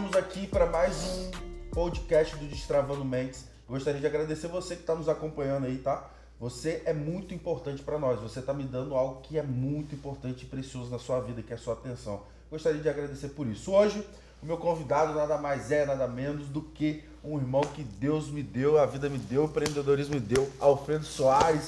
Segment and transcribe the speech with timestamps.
[0.00, 1.30] vamos aqui para mais um
[1.72, 3.46] podcast do Destravando Mentes.
[3.68, 6.08] Gostaria de agradecer você que está nos acompanhando aí, tá?
[6.38, 8.20] Você é muito importante para nós.
[8.20, 11.52] Você está me dando algo que é muito importante e precioso na sua vida, que
[11.52, 12.22] é a sua atenção.
[12.48, 13.72] Gostaria de agradecer por isso.
[13.72, 14.06] Hoje,
[14.40, 18.44] o meu convidado nada mais é, nada menos do que um irmão que Deus me
[18.44, 21.66] deu, a vida me deu, o empreendedorismo me deu, Alfredo Soares.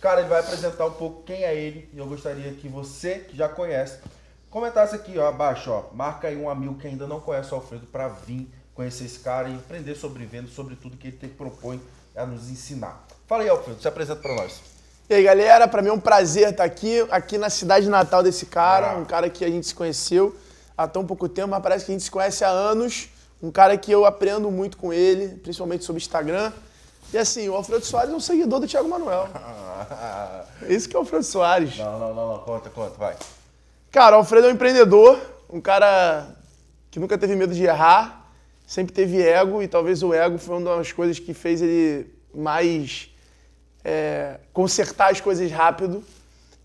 [0.00, 3.36] Cara, ele vai apresentar um pouco quem é ele e eu gostaria que você, que
[3.36, 3.98] já conhece,
[4.56, 7.86] comentasse aqui ó, abaixo, ó, marca aí um amigo que ainda não conhece o Alfredo
[7.88, 11.78] para vir conhecer esse cara e aprender sobre venda, sobre tudo que ele te propõe
[12.16, 13.04] a nos ensinar.
[13.26, 14.62] Fala aí, Alfredo, se apresenta para nós.
[15.10, 18.46] E aí, galera, para mim é um prazer estar aqui, aqui na cidade natal desse
[18.46, 18.96] cara, ah.
[18.96, 20.34] um cara que a gente se conheceu
[20.74, 23.10] há tão pouco tempo, mas parece que a gente se conhece há anos.
[23.42, 26.50] Um cara que eu aprendo muito com ele, principalmente sobre Instagram.
[27.12, 29.28] E assim, o Alfredo Soares é um seguidor do Thiago Manuel.
[30.66, 31.76] Esse que é o Alfredo Soares.
[31.76, 33.16] Não, não, não, não, conta, conta, vai.
[33.90, 36.26] Cara, o Alfredo é um empreendedor, um cara
[36.90, 38.30] que nunca teve medo de errar,
[38.66, 43.10] sempre teve ego e talvez o ego foi uma das coisas que fez ele mais
[43.84, 46.04] é, consertar as coisas rápido.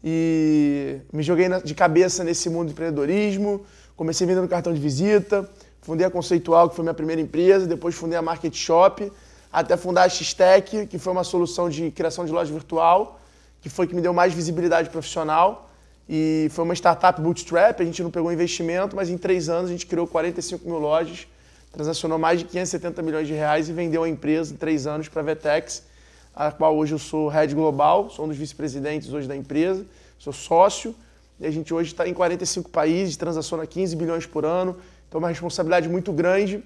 [0.04, 5.48] E me joguei de cabeça nesse mundo de empreendedorismo, comecei vendendo cartão de visita,
[5.82, 9.12] fundei a Conceitual, que foi minha primeira empresa, depois fundei a Market Shop,
[9.54, 13.20] até fundar a X-Tech, que foi uma solução de criação de loja virtual,
[13.62, 15.71] que foi que me deu mais visibilidade profissional.
[16.10, 19.74] E foi uma startup bootstrap, a gente não pegou investimento, mas em três anos a
[19.74, 21.28] gente criou 45 mil lojas,
[21.72, 25.22] transacionou mais de 570 milhões de reais e vendeu a empresa em três anos para
[25.22, 25.84] a Vetex,
[26.36, 29.86] a qual hoje eu sou head global, sou um dos vice-presidentes hoje da empresa,
[30.20, 30.96] sou sócio.
[31.40, 35.24] E a gente hoje está em 45 países, transaciona 15 bilhões por ano, então é
[35.24, 36.64] uma responsabilidade muito grande,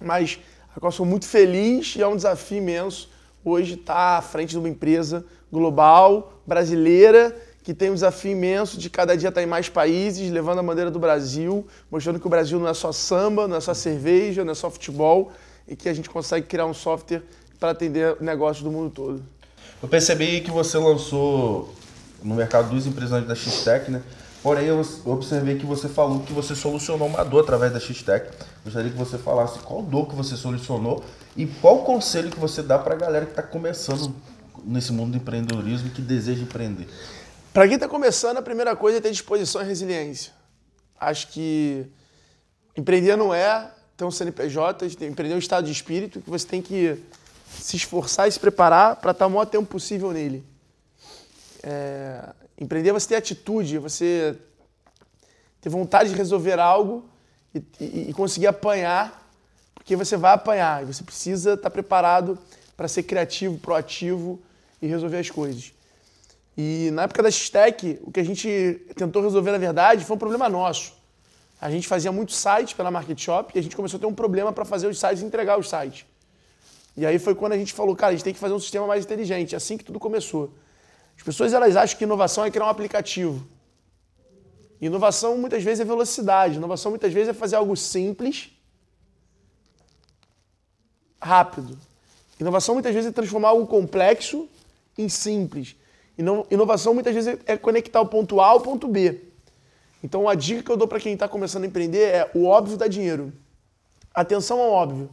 [0.00, 0.38] mas
[0.74, 3.10] a qual sou muito feliz e é um desafio imenso
[3.44, 8.88] hoje estar à frente de uma empresa global, brasileira, que tem um desafio imenso de
[8.88, 12.60] cada dia estar em mais países, levando a bandeira do Brasil, mostrando que o Brasil
[12.60, 15.32] não é só samba, não é só cerveja, não é só futebol,
[15.66, 17.24] e que a gente consegue criar um software
[17.58, 19.20] para atender negócios do mundo todo.
[19.82, 21.74] Eu percebi que você lançou
[22.22, 24.00] no mercado duas empresas da X-Tech, né?
[24.44, 28.30] Porém, eu observei que você falou que você solucionou uma dor através da X-Tech.
[28.64, 31.02] Gostaria que você falasse qual dor que você solucionou
[31.36, 34.14] e qual conselho que você dá para a galera que está começando
[34.64, 36.86] nesse mundo do empreendedorismo e que deseja empreender.
[37.56, 40.30] Para quem está começando, a primeira coisa é ter disposição e resiliência.
[41.00, 41.86] Acho que
[42.76, 46.60] empreender não é ter um CNPJ, empreender é um estado de espírito que você tem
[46.60, 47.02] que
[47.48, 50.44] se esforçar e se preparar para estar o maior tempo possível nele.
[51.62, 52.28] É,
[52.60, 54.36] Empreender é você ter atitude, você
[55.58, 57.08] ter vontade de resolver algo
[57.54, 59.32] e, e, e conseguir apanhar,
[59.74, 62.38] porque você vai apanhar e você precisa estar preparado
[62.76, 64.42] para ser criativo, proativo
[64.82, 65.72] e resolver as coisas.
[66.56, 70.18] E na época da X-Tech, o que a gente tentou resolver, na verdade, foi um
[70.18, 70.94] problema nosso.
[71.60, 74.14] A gente fazia muitos sites pela Market Shop e a gente começou a ter um
[74.14, 76.06] problema para fazer os sites e entregar os sites.
[76.96, 78.86] E aí foi quando a gente falou, cara, a gente tem que fazer um sistema
[78.86, 79.54] mais inteligente.
[79.54, 80.52] É assim que tudo começou.
[81.16, 83.46] As pessoas elas acham que inovação é criar um aplicativo.
[84.80, 86.56] Inovação muitas vezes é velocidade.
[86.56, 88.50] Inovação muitas vezes é fazer algo simples,
[91.20, 91.78] rápido.
[92.38, 94.48] Inovação muitas vezes é transformar algo complexo
[94.96, 95.74] em simples.
[96.18, 99.20] Inovação muitas vezes é conectar o ponto A ao ponto B.
[100.02, 102.76] Então a dica que eu dou para quem está começando a empreender é o óbvio
[102.76, 103.32] dá dinheiro.
[104.14, 105.10] Atenção ao óbvio.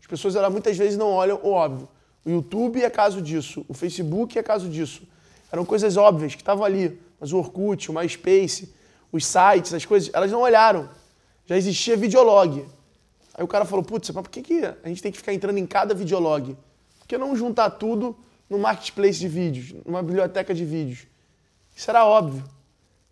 [0.00, 1.88] As pessoas elas, muitas vezes não olham o óbvio.
[2.24, 5.02] O YouTube é caso disso, o Facebook é caso disso.
[5.50, 7.00] Eram coisas óbvias que estavam ali.
[7.18, 8.74] Mas o Orkut, o MySpace,
[9.10, 10.88] os sites, as coisas, elas não olharam.
[11.46, 12.66] Já existia videolog.
[13.34, 15.58] Aí o cara falou, putz, mas por que, que a gente tem que ficar entrando
[15.58, 16.56] em cada videolog?
[16.98, 18.16] Por que não juntar tudo
[18.48, 21.06] no marketplace de vídeos, numa biblioteca de vídeos?
[21.74, 22.44] Isso era óbvio.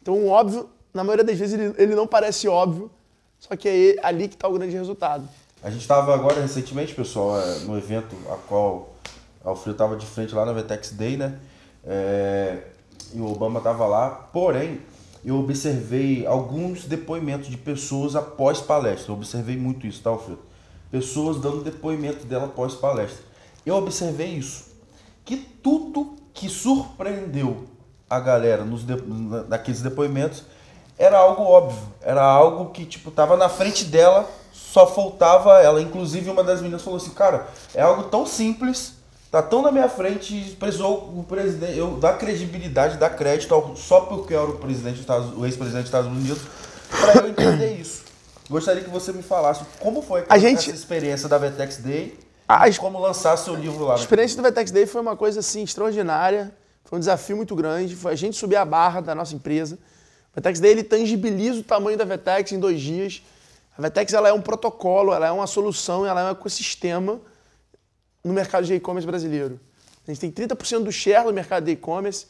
[0.00, 2.90] Então óbvio, na maioria das vezes, ele, ele não parece óbvio,
[3.38, 5.28] só que é ali que está o grande resultado.
[5.62, 8.94] A gente estava agora recentemente, pessoal, é, no evento a qual
[9.42, 11.38] Alfredo estava de frente lá na Vetex Day, né?
[11.84, 12.58] É,
[13.14, 14.80] e o Obama estava lá, porém,
[15.24, 19.10] eu observei alguns depoimentos de pessoas após palestra.
[19.10, 20.40] Eu observei muito isso, tá, Alfredo?
[20.90, 23.24] Pessoas dando depoimento dela após palestra.
[23.64, 24.73] Eu observei isso.
[25.24, 27.64] Que tudo que surpreendeu
[28.08, 28.94] a galera nos de,
[29.48, 30.44] naqueles depoimentos
[30.98, 31.82] era algo óbvio.
[32.00, 35.80] Era algo que, tipo, tava na frente dela, só faltava ela.
[35.80, 38.94] Inclusive, uma das meninas falou assim, cara, é algo tão simples
[39.34, 44.32] tá tão na minha frente, precisou o presidente, eu dar credibilidade, dar crédito só porque
[44.32, 45.04] eu era o presidente
[45.36, 46.38] o ex-presidente dos Estados Unidos,
[46.88, 48.04] para eu entender isso.
[48.48, 52.68] Gostaria que você me falasse como foi a gente, essa experiência da Vetex Day a,
[52.68, 53.94] e como lançar seu livro lá.
[53.94, 56.54] A experiência da Vetex Day foi uma coisa assim extraordinária,
[56.84, 59.78] foi um desafio muito grande, foi a gente subir a barra da nossa empresa.
[60.32, 63.22] A Vetex Day ele tangibiliza o tamanho da Vetex em dois dias.
[63.76, 67.20] A Vetex ela é um protocolo, ela é uma solução, ela é um ecossistema
[68.22, 69.58] no mercado de e-commerce brasileiro.
[70.06, 72.26] A gente tem 30% do share do mercado de e-commerce,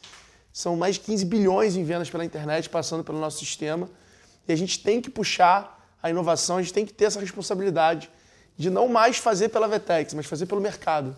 [0.52, 3.90] são mais de 15 bilhões em vendas pela internet passando pelo nosso sistema.
[4.46, 8.08] E a gente tem que puxar a inovação, a gente tem que ter essa responsabilidade
[8.56, 11.16] de não mais fazer pela Vetex, mas fazer pelo mercado.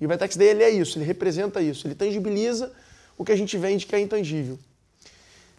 [0.00, 2.72] E o Vetex Day ele é isso, ele representa isso, ele tangibiliza
[3.16, 4.58] o que a gente vende que é intangível.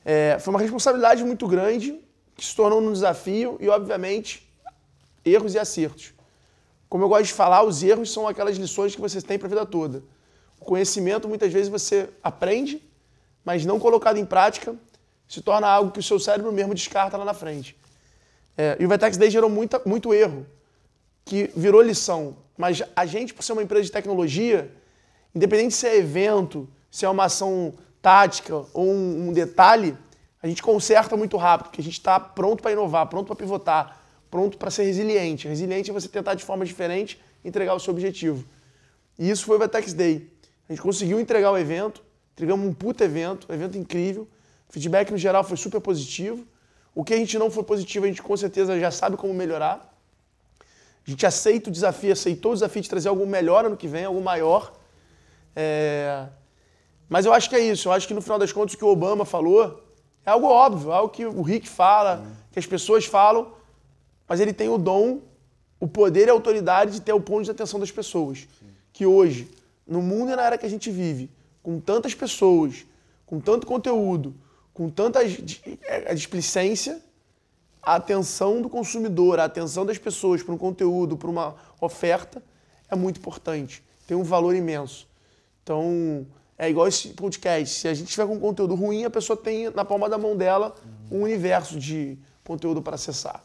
[0.05, 1.99] É, foi uma responsabilidade muito grande,
[2.35, 4.47] que se tornou um desafio e, obviamente,
[5.25, 6.13] erros e acertos.
[6.87, 9.49] Como eu gosto de falar, os erros são aquelas lições que você tem para a
[9.49, 10.03] vida toda.
[10.59, 12.81] O conhecimento, muitas vezes, você aprende,
[13.43, 14.75] mas não colocado em prática,
[15.27, 17.75] se torna algo que o seu cérebro mesmo descarta lá na frente.
[18.57, 20.45] É, e o Vetex Day gerou muita, muito erro,
[21.27, 22.37] que virou lição.
[22.57, 24.71] Mas a gente, por ser uma empresa de tecnologia,
[25.35, 29.95] independente se é evento, se é uma ação tática ou um, um detalhe,
[30.41, 34.01] a gente conserta muito rápido, porque a gente está pronto para inovar, pronto para pivotar,
[34.31, 35.47] pronto para ser resiliente.
[35.47, 38.45] Resiliente é você tentar de forma diferente entregar o seu objetivo.
[39.19, 40.31] E isso foi o Vetex Day.
[40.69, 42.03] A gente conseguiu entregar o evento,
[42.33, 44.27] entregamos um puta evento, um evento incrível.
[44.69, 46.45] O feedback no geral foi super positivo.
[46.95, 49.96] O que a gente não foi positivo, a gente com certeza já sabe como melhorar.
[51.07, 54.03] A gente aceita o desafio, aceitou o desafio de trazer algo melhor ano que vem,
[54.03, 54.73] algo maior.
[55.55, 56.27] É...
[57.07, 57.87] Mas eu acho que é isso.
[57.87, 59.81] Eu acho que no final das contas o que o Obama falou
[60.25, 63.53] é algo óbvio, algo que o Rick fala, que as pessoas falam,
[64.27, 65.21] mas ele tem o dom,
[65.79, 68.39] o poder e a autoridade de ter o ponto de atenção das pessoas.
[68.59, 68.65] Sim.
[68.91, 69.49] Que hoje,
[69.87, 71.31] no mundo e na era que a gente vive,
[71.63, 72.85] com tantas pessoas,
[73.25, 74.35] com tanto conteúdo,
[74.73, 77.01] com tanta é, displicência,
[77.87, 82.43] a atenção do consumidor, a atenção das pessoas para um conteúdo, para uma oferta,
[82.89, 83.81] é muito importante.
[84.05, 85.07] Tem um valor imenso.
[85.63, 87.79] Então, é igual esse podcast.
[87.79, 90.75] Se a gente tiver com conteúdo ruim, a pessoa tem na palma da mão dela
[91.09, 93.41] um universo de conteúdo para acessar.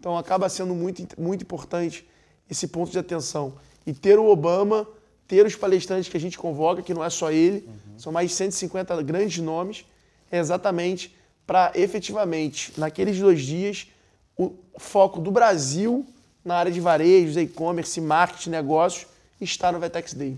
[0.00, 2.08] Então acaba sendo muito, muito importante
[2.48, 3.52] esse ponto de atenção.
[3.86, 4.88] E ter o Obama,
[5.28, 7.98] ter os palestrantes que a gente convoca, que não é só ele, uhum.
[7.98, 9.84] são mais de 150 grandes nomes,
[10.32, 11.14] é exatamente
[11.46, 13.88] para efetivamente, naqueles dois dias,
[14.36, 16.06] o foco do Brasil
[16.44, 19.06] na área de varejo, e-commerce, marketing, negócios,
[19.40, 20.36] está no Vetex Day.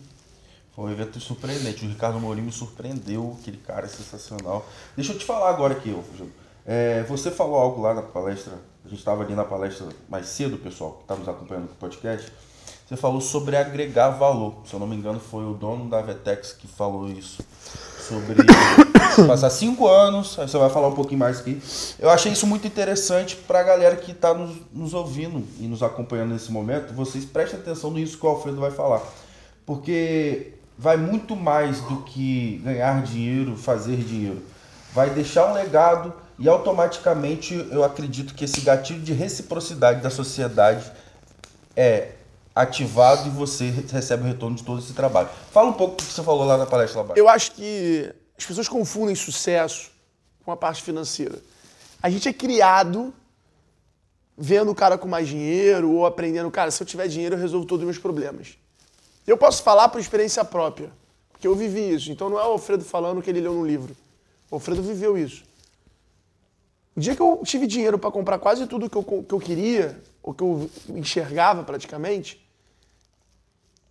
[0.74, 1.84] Foi um evento surpreendente.
[1.84, 4.66] O Ricardo Mourinho me surpreendeu, aquele cara é sensacional.
[4.94, 6.32] Deixa eu te falar agora aqui, Júlio.
[6.64, 8.54] É, você falou algo lá na palestra,
[8.84, 12.30] a gente estava ali na palestra mais cedo, pessoal, que está nos acompanhando no podcast.
[12.86, 14.62] Você falou sobre agregar valor.
[14.64, 17.42] Se eu não me engano, foi o dono da Vetex que falou isso.
[18.08, 18.36] Sobre
[19.26, 21.60] passar cinco anos, aí você vai falar um pouquinho mais aqui.
[21.98, 25.82] Eu achei isso muito interessante para a galera que está nos, nos ouvindo e nos
[25.82, 26.92] acompanhando nesse momento.
[26.94, 29.02] Vocês prestem atenção nisso que o Alfredo vai falar.
[29.64, 34.42] Porque vai muito mais do que ganhar dinheiro, fazer dinheiro.
[34.92, 40.92] Vai deixar um legado e automaticamente eu acredito que esse gatilho de reciprocidade da sociedade
[41.74, 42.12] é
[42.56, 45.28] ativado e você recebe o retorno de todo esse trabalho.
[45.52, 48.46] Fala um pouco do que você falou lá na palestra lá Eu acho que as
[48.46, 49.90] pessoas confundem sucesso
[50.42, 51.38] com a parte financeira.
[52.02, 53.12] A gente é criado
[54.38, 57.66] vendo o cara com mais dinheiro ou aprendendo, cara, se eu tiver dinheiro eu resolvo
[57.66, 58.56] todos os meus problemas.
[59.26, 60.90] Eu posso falar por experiência própria,
[61.32, 62.10] porque eu vivi isso.
[62.10, 63.94] Então não é o Alfredo falando que ele leu no livro.
[64.50, 65.44] O Alfredo viveu isso.
[66.96, 70.00] O dia que eu tive dinheiro para comprar quase tudo que eu, que eu queria,
[70.22, 72.45] ou que eu enxergava praticamente,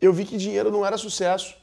[0.01, 1.55] eu vi que dinheiro não era sucesso.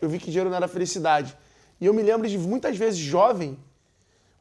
[0.00, 1.36] Eu vi que dinheiro não era felicidade.
[1.80, 3.58] E eu me lembro de muitas vezes jovem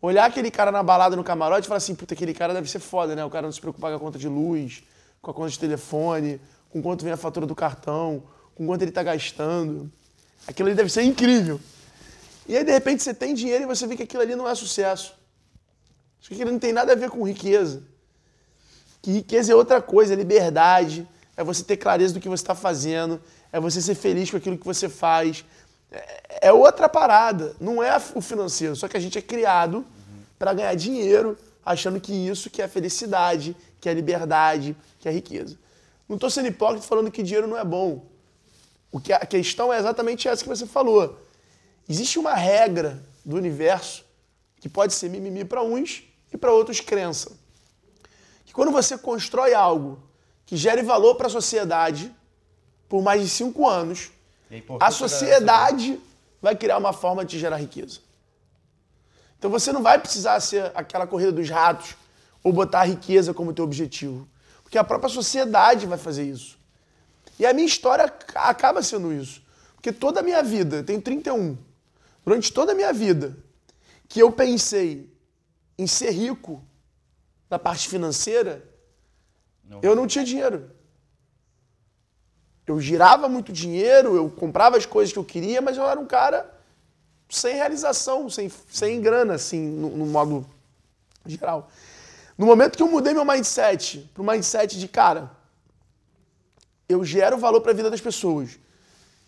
[0.01, 2.79] olhar aquele cara na balada no camarote e falar assim: puta, aquele cara deve ser
[2.79, 3.23] foda, né?
[3.25, 4.83] O cara não se preocupa com a conta de luz,
[5.21, 8.91] com a conta de telefone, com quanto vem a fatura do cartão, com quanto ele
[8.91, 9.91] está gastando.
[10.47, 11.59] Aquilo ali deve ser incrível.
[12.47, 14.53] E aí, de repente, você tem dinheiro e você vê que aquilo ali não é
[14.53, 15.15] sucesso.
[16.21, 17.83] Isso aqui não tem nada a ver com riqueza.
[19.01, 21.07] Que riqueza é outra coisa, é liberdade,
[21.37, 24.57] é você ter clareza do que você está fazendo, é você ser feliz com aquilo
[24.57, 25.43] que você faz.
[25.91, 28.75] É, é outra parada, não é o financeiro.
[28.75, 29.85] Só que a gente é criado uhum.
[30.39, 35.57] para ganhar dinheiro, achando que isso que é felicidade, que é liberdade, que é riqueza.
[36.07, 38.05] Não estou sendo hipócrita falando que dinheiro não é bom.
[38.91, 41.19] O que a questão é exatamente essa que você falou.
[41.89, 44.05] Existe uma regra do universo
[44.59, 47.31] que pode ser mimimi para uns e para outros crença.
[48.45, 49.99] Que quando você constrói algo
[50.45, 52.13] que gere valor para a sociedade
[52.87, 54.11] por mais de cinco anos,
[54.51, 55.99] é a sociedade
[56.41, 57.99] vai criar uma forma de gerar riqueza.
[59.37, 61.95] Então você não vai precisar ser aquela corrida dos ratos
[62.43, 64.27] ou botar a riqueza como teu objetivo,
[64.63, 66.57] porque a própria sociedade vai fazer isso.
[67.37, 69.43] E a minha história acaba sendo isso.
[69.75, 71.57] Porque toda a minha vida, eu tenho 31,
[72.23, 73.37] durante toda a minha vida,
[74.07, 75.11] que eu pensei
[75.77, 76.63] em ser rico
[77.49, 78.63] na parte financeira,
[79.67, 79.79] Não.
[79.81, 80.71] Eu não tinha dinheiro.
[82.67, 86.05] Eu girava muito dinheiro, eu comprava as coisas que eu queria, mas eu era um
[86.05, 86.51] cara
[87.29, 90.45] sem realização, sem, sem grana, assim, no, no modo
[91.25, 91.69] geral.
[92.37, 95.31] No momento que eu mudei meu mindset para o mindset de, cara,
[96.87, 98.59] eu gero valor para a vida das pessoas.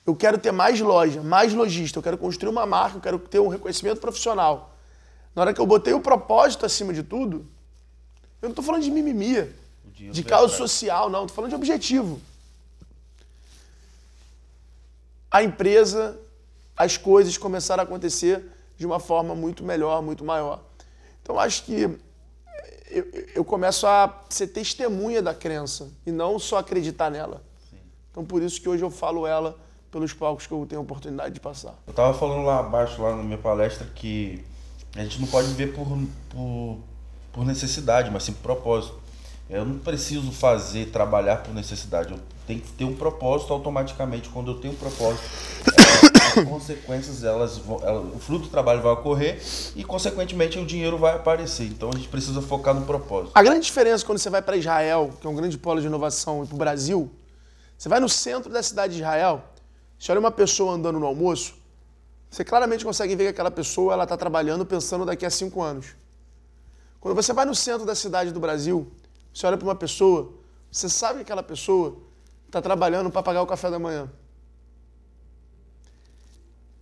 [0.05, 3.39] Eu quero ter mais loja, mais lojista, eu quero construir uma marca, eu quero ter
[3.39, 4.75] um reconhecimento profissional.
[5.35, 7.47] Na hora que eu botei o propósito acima de tudo,
[8.41, 9.53] eu não estou falando de mimimi,
[9.97, 12.21] de causa social, não, estou falando de objetivo.
[15.29, 16.17] A empresa,
[16.75, 18.43] as coisas começaram a acontecer
[18.77, 20.61] de uma forma muito melhor, muito maior.
[21.21, 21.97] Então acho que
[22.89, 27.43] eu, eu começo a ser testemunha da crença e não só acreditar nela.
[27.69, 27.77] Sim.
[28.11, 29.57] Então por isso que hoje eu falo ela
[29.91, 31.73] pelos palcos que eu tenho a oportunidade de passar.
[31.87, 34.45] Eu estava falando lá abaixo, lá na minha palestra, que
[34.95, 35.87] a gente não pode viver por,
[36.29, 36.77] por,
[37.33, 39.06] por necessidade, mas sim por propósito.
[39.49, 42.11] Eu não preciso fazer, trabalhar por necessidade.
[42.11, 44.27] Eu tenho que ter um propósito automaticamente.
[44.29, 45.23] Quando eu tenho um propósito,
[46.37, 47.77] as consequências, elas, vão,
[48.13, 49.41] o fruto do trabalho vai ocorrer
[49.73, 51.65] e, consequentemente, o dinheiro vai aparecer.
[51.65, 53.31] Então, a gente precisa focar no propósito.
[53.33, 56.43] A grande diferença quando você vai para Israel, que é um grande polo de inovação,
[56.43, 57.09] e para o Brasil,
[57.77, 59.43] você vai no centro da cidade de Israel,
[59.97, 61.55] você olha uma pessoa andando no almoço,
[62.29, 65.87] você claramente consegue ver que aquela pessoa ela está trabalhando pensando daqui a cinco anos.
[66.99, 68.91] Quando você vai no centro da cidade do Brasil,
[69.37, 70.33] você olha para uma pessoa,
[70.71, 72.01] você sabe que aquela pessoa
[72.47, 74.11] está trabalhando para pagar o café da manhã.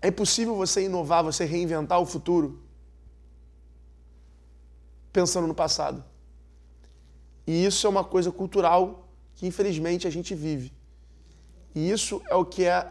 [0.02, 2.64] É impossível você inovar, você reinventar o futuro
[5.12, 6.02] pensando no passado.
[7.46, 10.72] E isso é uma coisa cultural que infelizmente a gente vive.
[11.76, 12.90] E isso é o que é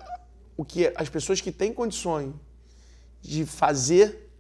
[0.59, 2.35] o que as pessoas que têm condições
[3.23, 4.30] de fazer,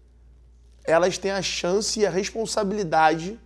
[0.84, 3.40] elas têm a chance e a responsabilidade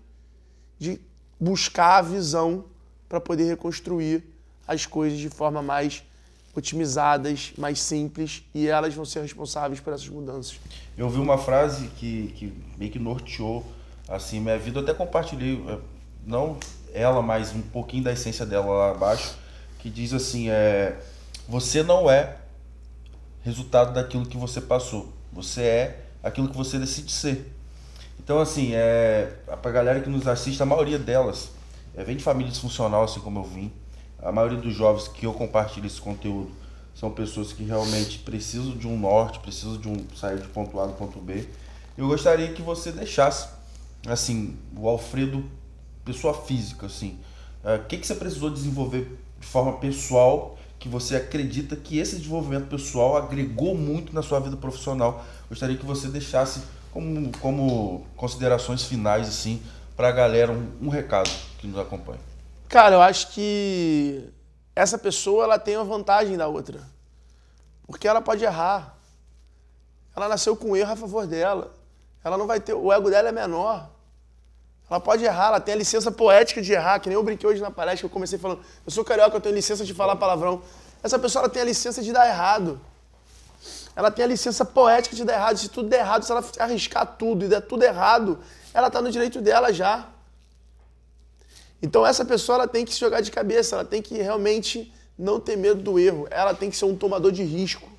[0.76, 1.00] de
[1.40, 2.64] buscar a visão
[3.08, 4.24] para poder reconstruir
[4.66, 6.02] as coisas de forma mais
[6.54, 10.58] otimizadas, mais simples, e elas vão ser responsáveis por essas mudanças.
[10.96, 13.64] Eu ouvi uma frase que, que meio que norteou
[14.08, 15.78] assim minha vida, eu até compartilhei, é,
[16.26, 16.58] não
[16.92, 19.36] ela, mas um pouquinho da essência dela lá abaixo,
[19.78, 20.98] que diz assim, é,
[21.48, 22.36] você não é
[23.42, 27.54] resultado daquilo que você passou, você é aquilo que você decide ser.
[28.28, 31.50] Então, assim, é, a galera que nos assiste, a maioria delas
[31.96, 33.72] é, vem de família disfuncional, assim como eu vim.
[34.22, 36.50] A maioria dos jovens que eu compartilho esse conteúdo
[36.94, 40.84] são pessoas que realmente precisam de um norte, precisam de um sair de ponto A
[40.84, 41.48] do ponto B.
[41.96, 43.48] Eu gostaria que você deixasse,
[44.06, 45.42] assim, o Alfredo,
[46.04, 47.18] pessoa física, assim,
[47.64, 52.16] é, o que, que você precisou desenvolver de forma pessoal que você acredita que esse
[52.16, 55.24] desenvolvimento pessoal agregou muito na sua vida profissional.
[55.48, 56.60] Gostaria que você deixasse
[56.92, 59.62] como, como considerações finais, assim,
[59.96, 62.20] para a galera, um, um recado que nos acompanha.
[62.68, 64.30] Cara, eu acho que
[64.76, 66.80] essa pessoa ela tem uma vantagem da outra.
[67.86, 68.94] Porque ela pode errar.
[70.14, 71.74] Ela nasceu com erro a favor dela.
[72.22, 72.74] Ela não vai ter.
[72.74, 73.90] O ego dela é menor.
[74.90, 77.60] Ela pode errar, ela tem a licença poética de errar, que nem eu brinquei hoje
[77.60, 78.60] na palestra que eu comecei falando.
[78.86, 80.62] Eu sou carioca, eu tenho licença de falar palavrão.
[81.02, 82.80] Essa pessoa ela tem a licença de dar errado
[83.98, 85.58] ela tem a licença poética de dar errado.
[85.58, 88.38] Se tudo der errado, se ela arriscar tudo e der tudo errado,
[88.72, 90.06] ela está no direito dela já.
[91.82, 95.40] Então essa pessoa ela tem que se jogar de cabeça, ela tem que realmente não
[95.40, 97.90] ter medo do erro, ela tem que ser um tomador de risco.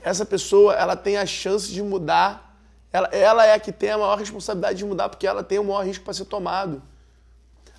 [0.00, 2.56] Essa pessoa ela tem a chance de mudar,
[2.92, 5.64] ela, ela é a que tem a maior responsabilidade de mudar, porque ela tem o
[5.64, 6.80] maior risco para ser tomado.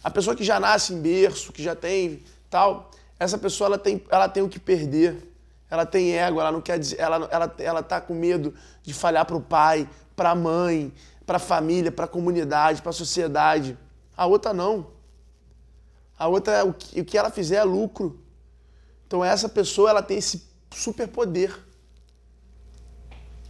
[0.04, 4.04] A pessoa que já nasce em berço, que já tem tal, essa pessoa ela tem,
[4.10, 5.31] ela tem o que perder
[5.72, 9.26] ela tem ego, ela não quer dizer, ela, ela, ela tá com medo de falhar
[9.26, 9.88] para o pai,
[10.18, 10.92] para a mãe,
[11.26, 13.78] para a família, para a comunidade, para a sociedade.
[14.18, 14.88] A outra não.
[16.20, 18.20] A outra, o que, o que ela fizer é lucro.
[19.08, 21.58] Então essa pessoa, ela tem esse superpoder.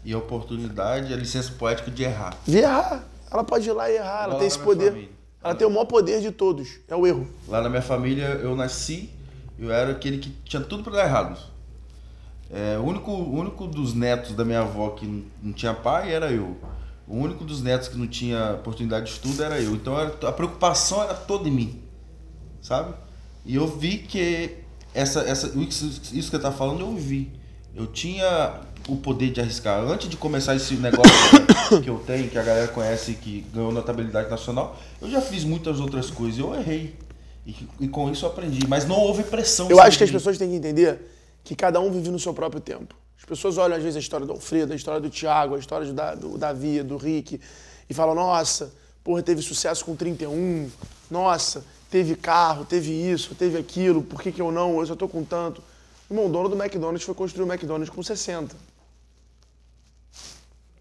[0.06, 2.38] E a oportunidade, a licença poética de errar.
[2.46, 3.04] De errar.
[3.32, 4.92] Ela pode ir lá e errar, ela tem esse poder.
[4.92, 5.10] Família.
[5.44, 7.28] Ela tem o maior poder de todos, é o erro.
[7.48, 9.10] Lá na minha família, eu nasci,
[9.58, 11.51] eu era aquele que tinha tudo para dar errado.
[12.54, 16.32] É, o, único, o único dos netos da minha avó que não tinha pai era
[16.32, 16.58] eu.
[17.08, 19.74] O único dos netos que não tinha oportunidade de estudo era eu.
[19.74, 21.82] Então era, a preocupação era toda em mim,
[22.62, 22.94] sabe?
[23.46, 24.58] E eu vi que
[24.94, 27.32] essa, essa, isso, que você está falando, eu vi.
[27.74, 29.82] Eu tinha o poder de arriscar.
[29.82, 31.12] Antes de começar esse negócio
[31.82, 35.80] que eu tenho, que a galera conhece, que ganhou notabilidade nacional, eu já fiz muitas
[35.80, 36.38] outras coisas.
[36.38, 36.96] Eu errei.
[37.48, 38.68] E, e com isso eu aprendi.
[38.68, 39.70] Mas não houve pressão.
[39.70, 41.11] Eu acho que as pessoas têm que entender
[41.44, 42.96] que cada um vive no seu próprio tempo.
[43.18, 45.92] As pessoas olham às vezes a história do Alfredo, a história do Tiago, a história
[46.16, 47.40] do, Davi, do Rick,
[47.90, 50.70] e falam, nossa, porra, teve sucesso com 31,
[51.10, 54.80] nossa, teve carro, teve isso, teve aquilo, por que, que eu não?
[54.80, 55.62] Eu só tô com tanto.
[56.10, 58.56] Irmão, o dono do McDonald's foi construir o McDonald's com 60.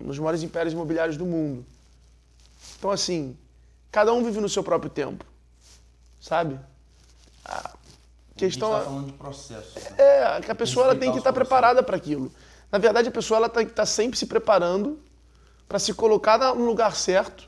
[0.00, 1.64] Um dos maiores impérios imobiliários do mundo.
[2.79, 3.37] Então, assim,
[3.93, 5.25] cada um vive no seu próprio tempo.
[6.21, 6.59] Sabe?
[8.40, 9.78] Questão a gente é- tá falando de processo.
[9.78, 9.97] né?
[9.99, 11.49] é que a pessoa ela tem que estar processos.
[11.49, 12.30] preparada para aquilo.
[12.73, 14.99] Na verdade, a pessoa ela tem que estar sempre se preparando
[15.68, 17.44] para se colocar no lugar certo,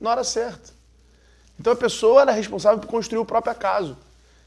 [0.00, 0.70] na hora certa.
[1.58, 3.96] Então a pessoa ela é responsável por construir o próprio acaso.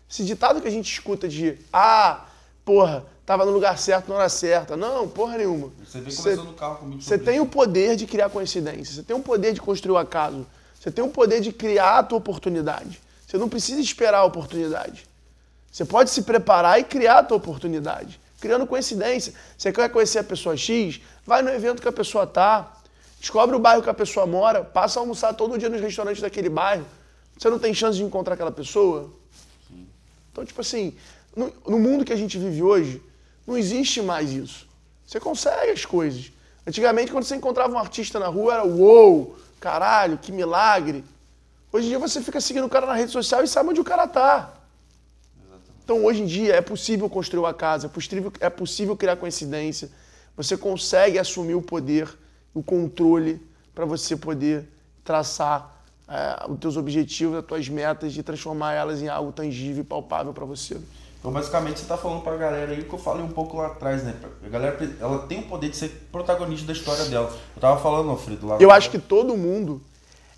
[0.10, 2.26] Esse ditado que a gente escuta de ah,
[2.66, 4.76] porra, tava no lugar certo na hora certa.
[4.78, 5.72] Não, porra nenhuma.
[5.86, 7.52] Você vem Você- no carro comigo você tem o isso.
[7.52, 10.46] poder de criar coincidência, você tem o poder de construir o acaso,
[10.80, 13.00] você tem o poder de criar a tua oportunidade.
[13.28, 15.06] Você não precisa esperar a oportunidade.
[15.72, 19.34] Você pode se preparar e criar a tua oportunidade, criando coincidência.
[19.58, 21.00] Você quer conhecer a pessoa X?
[21.26, 22.78] Vai no evento que a pessoa tá,
[23.20, 26.50] descobre o bairro que a pessoa mora, passa a almoçar todo dia nos restaurantes daquele
[26.50, 26.86] bairro.
[27.38, 29.10] Você não tem chance de encontrar aquela pessoa?
[30.32, 30.94] Então, tipo assim,
[31.36, 33.02] no, no mundo que a gente vive hoje,
[33.48, 34.68] não existe mais isso.
[35.08, 36.32] Você consegue as coisas.
[36.68, 41.04] Antigamente, quando você encontrava um artista na rua, era uou, caralho, que milagre.
[41.72, 43.84] Hoje em dia você fica seguindo o cara na rede social e sabe onde o
[43.84, 44.61] cara tá.
[45.84, 49.90] Então, hoje em dia, é possível construir uma casa, é possível, é possível criar coincidência.
[50.38, 52.08] Você consegue assumir o poder,
[52.54, 53.42] o controle,
[53.74, 54.68] para você poder
[55.04, 59.86] traçar é, os teus objetivos, as tuas metas e transformar elas em algo tangível e
[59.86, 60.78] palpável para você.
[61.20, 63.68] Então, basicamente, você tá falando pra galera aí o que eu falei um pouco lá
[63.68, 64.16] atrás, né?
[64.44, 67.32] A galera, ela tem o poder de ser protagonista da história dela.
[67.56, 69.82] Eu tava falando, Alfredo, lá Eu acho que todo mundo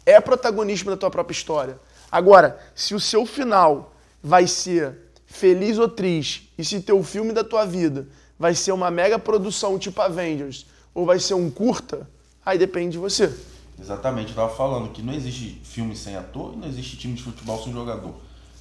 [0.05, 1.79] é protagonista da tua própria história.
[2.11, 5.02] Agora, se o seu final vai ser
[5.33, 9.79] feliz ou triste, e se teu filme da tua vida vai ser uma mega produção
[9.79, 12.07] tipo Avengers, ou vai ser um curta,
[12.45, 13.35] aí depende de você.
[13.81, 17.23] Exatamente, eu tava falando que não existe filme sem ator e não existe time de
[17.23, 18.13] futebol sem jogador.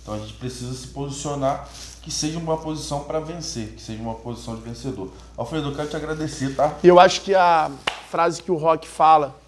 [0.03, 1.69] Então a gente precisa se posicionar
[2.01, 5.13] que seja uma posição para vencer, que seja uma posição de vencedor.
[5.37, 6.79] Alfredo, eu quero te agradecer, tá?
[6.83, 7.71] E eu acho que a
[8.11, 9.39] frase que o Rock fala,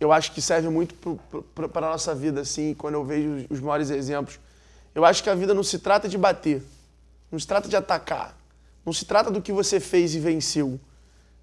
[0.00, 0.96] eu acho que serve muito
[1.54, 4.40] para a nossa vida, assim, quando eu vejo os maiores exemplos.
[4.94, 6.62] Eu acho que a vida não se trata de bater,
[7.30, 8.36] não se trata de atacar,
[8.84, 10.78] não se trata do que você fez e venceu.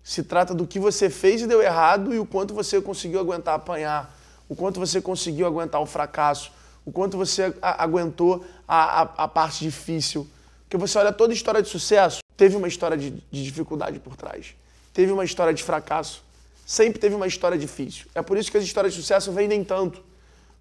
[0.04, 3.56] Se trata do que você fez e deu errado e o quanto você conseguiu aguentar
[3.56, 4.16] apanhar,
[4.48, 6.52] o quanto você conseguiu aguentar o fracasso,
[6.86, 10.28] o quanto você aguentou a, a, a parte difícil.
[10.64, 14.56] Porque você olha toda história de sucesso, teve uma história de, de dificuldade por trás,
[14.94, 16.24] teve uma história de fracasso,
[16.66, 18.06] sempre teve uma história difícil.
[18.14, 20.04] É por isso que as histórias de sucesso vendem tanto.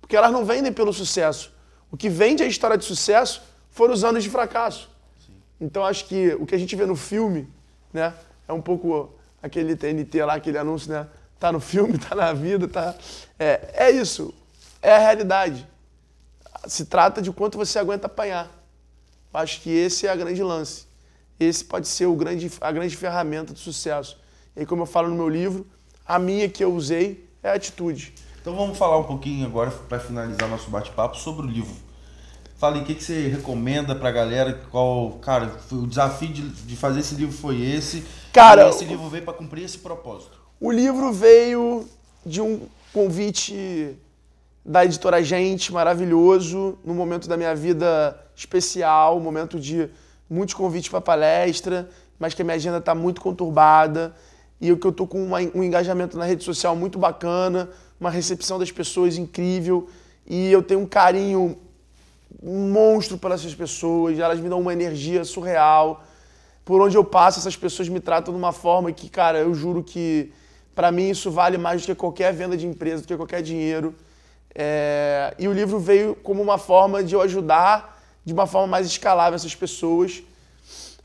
[0.00, 1.52] Porque elas não vendem pelo sucesso.
[1.90, 4.90] O que vende a história de sucesso foram os anos de fracasso.
[5.60, 7.48] Então acho que o que a gente vê no filme,
[7.92, 8.14] né,
[8.46, 11.06] é um pouco aquele TNT lá, aquele anúncio, né?
[11.38, 12.94] Tá no filme, tá na vida, tá.
[13.38, 14.34] É, é isso.
[14.82, 15.66] É a realidade.
[16.66, 18.50] Se trata de quanto você aguenta apanhar.
[19.32, 20.86] Acho que esse é a grande lance.
[21.38, 24.18] Esse pode ser o grande, a grande ferramenta do sucesso.
[24.56, 25.66] E como eu falo no meu livro,
[26.04, 28.12] a minha que eu usei é a atitude.
[28.48, 31.76] Então vamos falar um pouquinho agora para finalizar nosso bate-papo sobre o livro.
[32.56, 34.58] Fala aí, o que, que você recomenda pra galera?
[34.70, 38.06] Qual, cara, o desafio de, de fazer esse livro foi esse.
[38.32, 40.40] Cara, e esse livro veio para cumprir esse propósito.
[40.58, 41.84] O livro veio
[42.24, 43.94] de um convite
[44.64, 49.90] da editora Gente, maravilhoso, num momento da minha vida especial, um momento de
[50.28, 54.14] muitos convites para palestra, mas que a minha agenda está muito conturbada
[54.58, 57.68] e eu que eu tô com uma- um engajamento na rede social muito bacana,
[58.00, 59.88] uma recepção das pessoas incrível
[60.26, 61.58] e eu tenho um carinho
[62.42, 66.04] monstro pelas essas pessoas, elas me dão uma energia surreal.
[66.64, 69.82] Por onde eu passo, essas pessoas me tratam de uma forma que, cara, eu juro
[69.82, 70.30] que
[70.74, 73.94] pra mim isso vale mais do que qualquer venda de empresa, do que qualquer dinheiro.
[74.54, 78.86] É, E o livro veio como uma forma de eu ajudar de uma forma mais
[78.86, 80.22] escalável essas pessoas.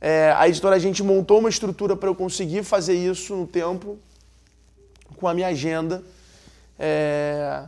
[0.02, 3.98] É, a editora a gente montou uma estrutura para eu conseguir fazer isso no tempo,
[5.16, 6.04] com a minha agenda.
[6.86, 7.64] É,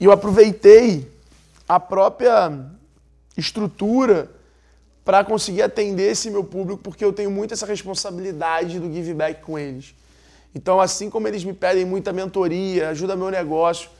[0.00, 1.10] eu aproveitei
[1.68, 2.70] a própria
[3.36, 4.30] estrutura
[5.04, 9.42] para conseguir atender esse meu público, porque eu tenho muito essa responsabilidade do give back
[9.42, 9.92] com eles.
[10.54, 13.90] Então, assim como eles me pedem muita mentoria, ajuda meu negócio,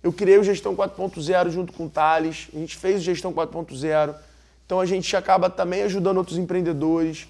[0.00, 4.14] eu criei o Gestão 4.0 junto com o Thales, a gente fez o Gestão 4.0,
[4.64, 7.26] então a gente acaba também ajudando outros empreendedores.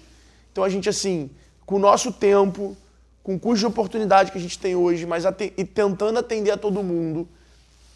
[0.51, 1.31] Então a gente, assim,
[1.65, 2.77] com o nosso tempo,
[3.23, 5.23] com o custo de oportunidade que a gente tem hoje, mas
[5.57, 7.27] e tentando atender a todo mundo,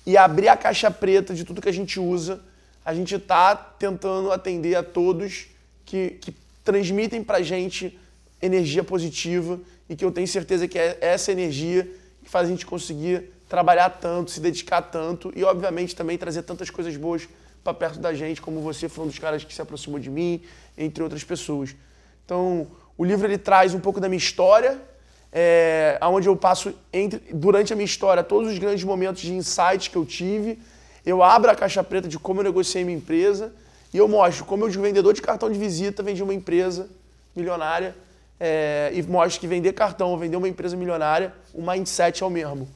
[0.06, 2.40] e abrir a caixa preta de tudo que a gente usa,
[2.84, 5.48] a gente está tentando atender a todos
[5.84, 7.98] que, que transmitem para a gente
[8.42, 9.60] energia positiva
[9.90, 11.90] e que eu tenho certeza que é essa energia
[12.24, 16.70] que faz a gente conseguir trabalhar tanto, se dedicar tanto e, obviamente, também trazer tantas
[16.70, 17.28] coisas boas
[17.64, 20.42] para perto da gente, como você foi um dos caras que se aproximou de mim,
[20.78, 21.76] entre outras pessoas.
[22.24, 24.80] Então, o livro ele traz um pouco da minha história,
[25.38, 29.90] é, onde eu passo entre, durante a minha história todos os grandes momentos de insights
[29.90, 30.58] que eu tive.
[31.06, 33.52] Eu abro a caixa preta de como eu negociei minha empresa
[33.94, 36.88] e eu mostro como eu, de vendedor de cartão de visita, vendi uma empresa
[37.36, 37.94] milionária
[38.40, 42.70] é, e mostro que vender cartão vender uma empresa milionária, o mindset é o mesmo.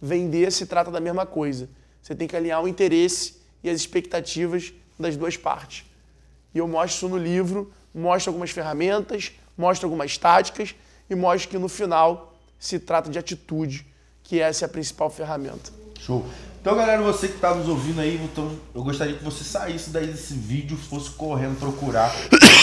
[0.00, 1.68] Vender se trata da mesma coisa.
[2.00, 5.84] Você tem que alinhar o interesse e as expectativas das duas partes.
[6.54, 10.74] E eu mostro isso no livro, mostro algumas ferramentas, mostro algumas táticas
[11.08, 13.86] e mostro que no final se trata de atitude,
[14.22, 15.70] que essa é a principal ferramenta.
[15.98, 16.24] Show.
[16.60, 20.08] Então, galera, você que está nos ouvindo aí, então, eu gostaria que você saísse daí
[20.08, 22.12] desse vídeo, fosse correndo procurar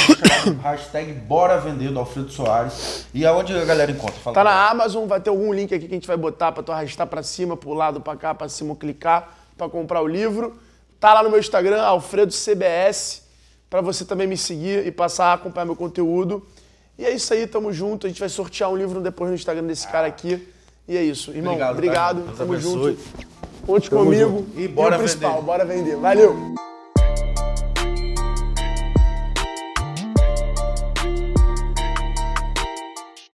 [0.61, 3.05] hashtag Bora Vender do Alfredo Soares.
[3.13, 4.15] E aonde a galera encontra?
[4.19, 6.61] Fala tá na Amazon, vai ter algum link aqui que a gente vai botar para
[6.61, 10.07] tu arrastar para cima, para o lado, para cá, para cima, clicar para comprar o
[10.07, 10.59] livro.
[10.99, 13.23] Tá lá no meu Instagram, Alfredo CBS,
[13.69, 16.45] para você também me seguir e passar a acompanhar meu conteúdo.
[16.97, 18.05] E é isso aí, tamo junto.
[18.05, 20.47] A gente vai sortear um livro depois no Instagram desse cara aqui.
[20.87, 21.31] E é isso.
[21.31, 21.73] Irmão, obrigado.
[22.19, 22.97] obrigado tamo junto.
[23.65, 24.45] Conte comigo.
[24.55, 25.45] E bora e o principal, vender.
[25.45, 25.95] bora vender.
[25.95, 26.72] Valeu!